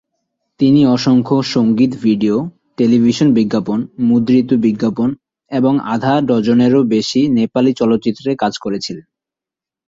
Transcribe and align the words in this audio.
তিনি 0.59 0.81
অসংখ্য 0.85 1.35
সঙ্গীত-ভিডিও, 1.53 2.35
টেলিভিশন 2.77 3.29
বিজ্ঞাপন, 3.33 3.79
মুদ্রিত 3.99 4.49
বিজ্ঞাপন 4.63 5.09
এবং 5.51 5.73
আধা 5.85 6.13
ডজনেরও 6.21 6.81
বেশি 6.93 7.21
নেপালি 7.29 7.71
চলচ্চিত্রে 7.73 8.29
কাজ 8.35 8.53
করেছিলেন। 8.57 9.05